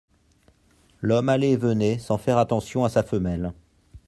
L'homme 1.01 1.29
allait 1.29 1.51
et 1.51 1.57
venait 1.57 1.99
sans 1.99 2.17
faire 2.17 2.39
attention 2.39 2.83
à 2.83 2.89
sa 2.89 3.03
femelle. 3.03 3.53